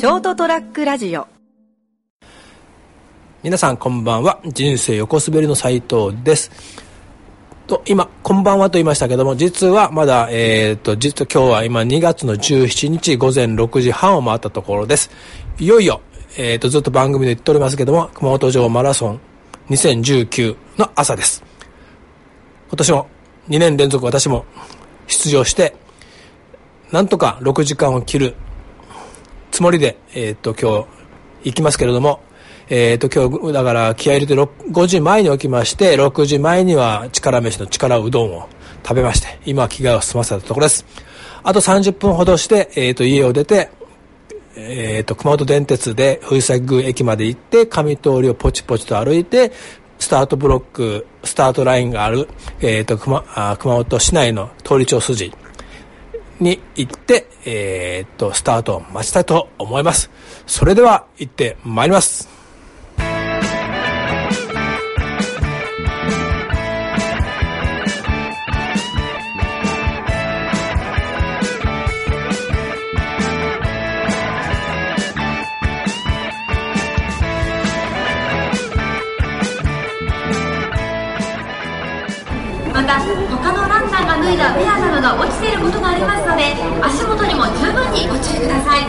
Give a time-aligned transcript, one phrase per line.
[0.00, 1.28] ショートトラックラジオ。
[3.42, 4.40] 皆さんこんばんは。
[4.46, 6.50] 人生横滑りの斉藤です。
[7.66, 15.10] と今こんばんはと言いましたけども実はまだえっ、と実は今日は今2月の17日午前6時半を回ったところです。
[15.58, 16.00] いよいよ
[16.38, 19.20] えっ、とずっと番組で言っておりますけども熊本城マラソン
[19.68, 21.44] 2019の朝です。
[22.68, 23.06] 今年も
[23.50, 24.46] 2年連続私も
[25.08, 25.76] 出場して
[26.90, 28.34] なんとか6時間を切る
[29.60, 30.86] つもりで、えっ、と、今日
[31.44, 32.20] 行きますけれども、
[32.70, 38.48] えっ、と、今日、だから気合入れて5時前に起きまして、6時前には力飯の力うどんを
[38.82, 40.86] 食べまして、今は着替えを済ませたところです。
[41.42, 43.68] あと30分ほどして、えっ、と、家を出て、
[44.56, 49.52] えっ、と、熊本電鉄で藤崎宮駅まで行って、上通りをポチポチと歩いて、
[49.98, 52.28] スタートブロック、スタートラインがある、
[52.62, 53.24] えっ、と、熊、
[53.58, 55.34] 熊本市内の通り町筋
[56.40, 60.10] に行って、えー、っと、スタートを待ちたいと思います。
[60.46, 62.39] それでは行って参ります。
[82.72, 88.80] また他のランナーが脱いだウェアなどが落ちていることがありますので足元にも十分にご注意ください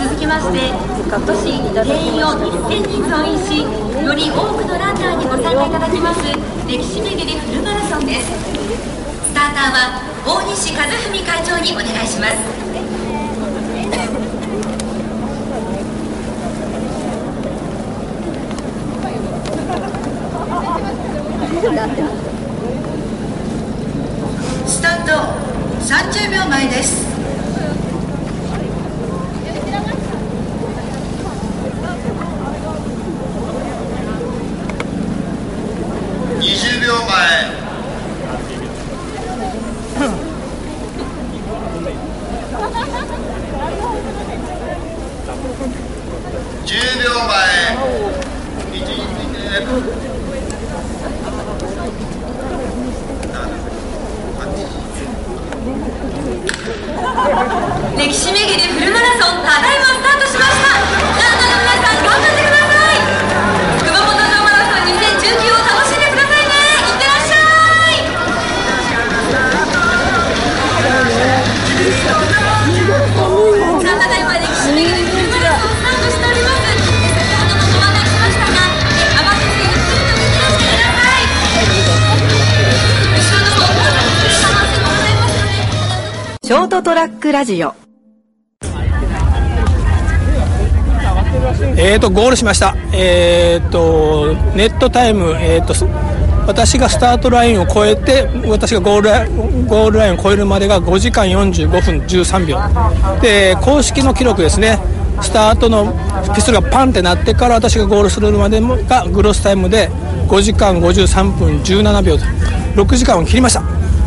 [0.00, 3.66] 続きまして今年定員を1000人増員し
[4.00, 6.22] より多くのランナーにご参加いただきます
[6.68, 8.30] 歴史巡りフルマラソンです。
[9.26, 12.36] スターターは大西和文会長にお願いします
[24.70, 25.10] スタート
[25.82, 27.10] 30秒前です
[58.00, 60.72] 歴史巡りフルマラソンただいまスタートしました。
[60.72, 63.04] ランナーの皆さん頑張ってください。
[63.84, 66.56] 熊本城マラソン2019を楽しんでくださいね。
[66.80, 67.44] いってらっしゃ
[67.92, 68.08] い。
[72.00, 74.48] さあただいます。
[74.48, 74.80] 先
[77.36, 78.64] ほどもご案内しましたが
[79.20, 81.28] 慌てずゆっくりと抜け出してください。
[83.12, 85.44] 後ろの方可能性もございます。
[85.92, 87.76] のでショートトラックラジオ。
[91.76, 92.76] えーと、ゴールしました。
[92.92, 95.74] えーと、ネットタイム、えーと、
[96.46, 102.58] 私がスタートラインを越えて、私がゴールゴールラインを越えるまでが5時間45分13秒。
[103.20, 104.78] で、公式の記録ですね。
[105.22, 105.92] スタートの
[106.34, 109.90] ピストルがパンってなってから私がゴールするまでがグロスタイムで
[110.28, 112.24] 5時間53分17秒と
[112.74, 113.62] 6時間を切りました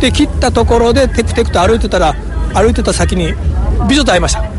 [0.00, 2.14] で切ったところでテクテクと歩いてたら
[2.54, 3.32] 歩いてた先に
[3.88, 4.57] 美女と会いました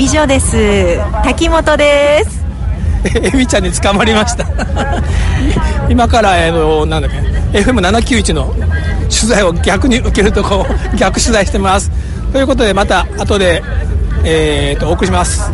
[0.00, 0.56] 美女です。
[1.24, 2.42] 滝本です。
[3.22, 4.46] えみちゃんに捕まりました。
[5.90, 7.10] 今から、えー、なんだっ
[7.52, 8.46] け FM791 の
[9.10, 10.66] 取材を逆に受けるとこ
[10.96, 11.90] 逆取材してます。
[12.32, 13.62] ということでまた後で、
[14.24, 15.52] えーと、お送りします。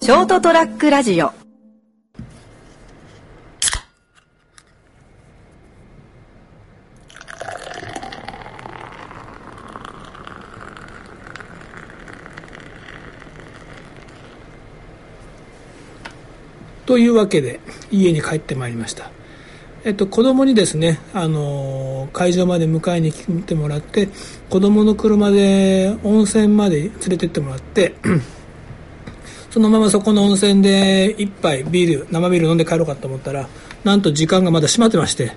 [0.00, 1.43] ショートトラックラジオ
[16.94, 17.58] というわけで
[17.90, 19.10] 家に帰ってまいりました。
[19.82, 24.10] えっと、子供にですね、あの会場まで迎えに来てもらって
[24.48, 27.96] 子供の車で温泉まで連れてってもらって
[29.50, 33.48] そのままそこの温泉で一杯ビール生ビール飲んで帰ろうかと思ったら
[33.82, 35.32] なんと時間がまだ閉まってまして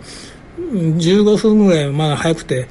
[0.60, 2.68] 15分ぐらいまだ早くて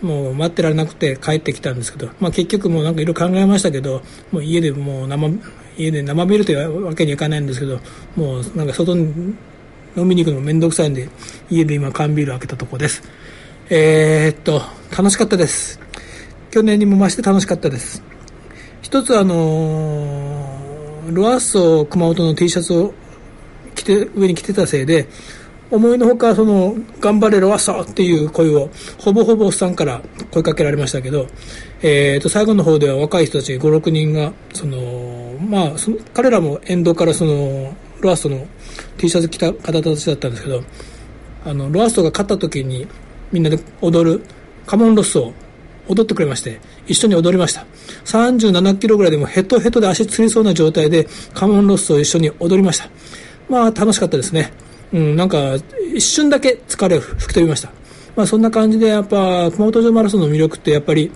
[0.00, 4.00] もう待ってられなくて帰ってきたんですけど、まあ、結局もうなんかいろいろ考えましたけど
[4.32, 5.28] もう家でもう生
[5.76, 7.80] 家で生ビールというわけにはいかないんですけど
[8.16, 9.34] もうなんか外に
[9.96, 11.08] 飲みに行くのもめんどくさいんで、
[11.50, 13.02] 家で今缶ビール開けたとこです。
[13.70, 14.60] えー、っと、
[14.90, 15.80] 楽しかったです。
[16.50, 18.02] 去年にも増して楽しかったです。
[18.82, 22.94] 一つあのロアッソ熊本の T シャツを
[23.74, 25.06] 着て、上に着てたせいで、
[25.70, 31.26] 思いのほか、その、頑張れロアッソっていう声を、ほぼほぼおっさんから声かけられましたけど、
[31.82, 38.46] えー、と、最後の方では若い人たち5、6人が、その、まあ、その彼らも沿道からその、ロアッソの
[38.98, 40.62] T シャツ着た方たちだったんですけど、
[41.44, 42.86] あの、ロアッソが勝った時に、
[43.32, 44.22] みんなで踊る、
[44.66, 45.32] カモンロッソを
[45.88, 47.66] 踊ってくれまして、一緒に踊りました。
[48.04, 52.88] 37キロぐらいでもヘトヘトで足つりそうな状態で、カモンロッソを一緒に踊りました。
[53.48, 54.52] まあ、楽しかったですね。
[54.94, 55.56] うん、なんか、
[55.92, 57.72] 一瞬だけ疲れを吹き飛びました。
[58.14, 61.10] まあ、そんな感じで、やっぱ、熊本城マラソンの魅力って、やっぱり、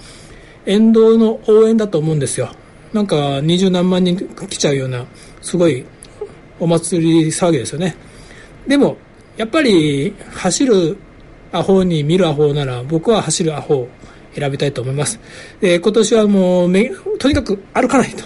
[0.66, 2.50] 沿道の応援だと思うんですよ。
[2.92, 5.06] なんか、二十何万人来ちゃうような、
[5.40, 5.84] すごい、
[6.58, 7.94] お祭り騒ぎですよね。
[8.66, 8.96] でも、
[9.36, 10.96] やっぱり、走る
[11.52, 13.88] アホに見るアホなら、僕は走るアホを
[14.34, 15.20] 選びたいと思います。
[15.60, 16.72] で、今年はもう、
[17.20, 18.24] とにかく歩かないと。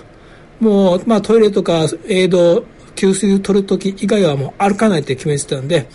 [0.61, 2.65] もう、まあトイレとか、映像、
[3.03, 5.89] 給水を取るとき以外はもう歩かないって決めてたんで、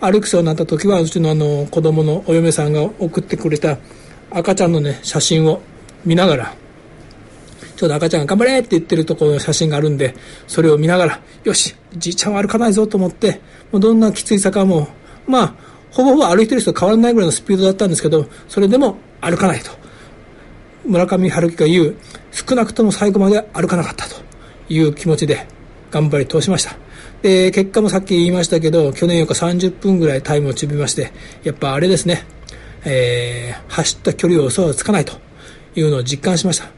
[0.00, 3.78] 歩くそうになった時は、うちのあの、子供のお嫁さんが送ってくれた
[4.32, 5.60] 赤ちゃんのね、写真を
[6.04, 6.54] 見ながら、
[7.76, 10.16] ちょうど赤ちゃんが頑張れって言ってるところの写真があるんで、
[10.48, 13.40] それを見ながら、よし、じいちゃんは歩かないぞと思って、
[13.70, 14.88] もうどんなきつい坂も、
[15.28, 15.54] まあ、
[15.92, 19.70] ほぼほぼ歩いてる人と変わらないぐらいのスピードだったんですけど、それでも歩かないと。
[20.84, 21.96] 村上春樹が言う、
[22.32, 24.16] 少なくとも最後まで歩かなかったと
[24.68, 25.46] いう気持ちで
[25.90, 26.76] 頑張り通しました。
[27.22, 31.12] で、結果もさっき言いましたけど、去年よりか30分ぐらいタイムを縮めまして、
[31.42, 32.24] やっぱあれですね、
[32.84, 35.14] えー、走った距離を嘘はつかないと
[35.74, 36.70] いうのを実感しました。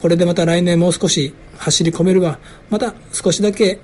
[0.00, 2.38] これでまた来年もう少し走り込めれば、
[2.70, 3.78] また少しだけ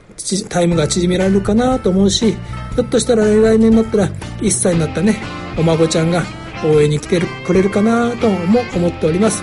[0.49, 4.09] タイムが縮められるかなと思うし、ひょっとしたら来年になったら
[4.41, 5.17] 1歳になったね、
[5.59, 6.23] お孫ちゃんが
[6.65, 9.43] 応援に来てくれるかなとも思っております。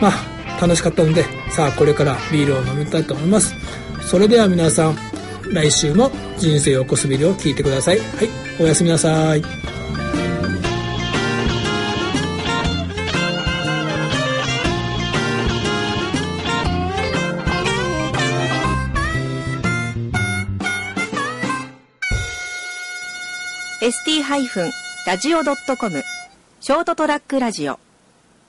[0.00, 3.54] まあ、楽しかったので、さあこれからビールを飲みたいと思います。
[4.06, 4.96] それでは皆さん、
[5.52, 7.98] 来週も人生を起こすビルを聞いてください。
[7.98, 8.08] はい、
[8.60, 9.64] おやすみなさい。
[23.84, 26.02] ST-radio.com
[26.60, 27.78] ショートトラックラジオ